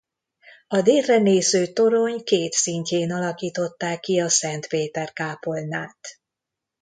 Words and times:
A 0.67 0.81
délre 0.81 1.17
néző 1.17 1.67
torony 1.73 2.23
két 2.23 2.51
szintjén 2.53 3.11
alakították 3.11 3.99
ki 3.99 4.19
a 4.19 4.29
Szent 4.29 4.67
Péter 4.67 5.13
kápolnát. 5.13 6.19